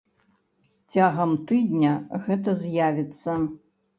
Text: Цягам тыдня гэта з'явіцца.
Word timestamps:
Цягам 0.93 1.31
тыдня 1.51 1.91
гэта 2.25 2.57
з'явіцца. 2.63 3.37